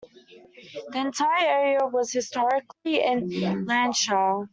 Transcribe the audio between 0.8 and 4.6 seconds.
The entire area was historically in Lancashire.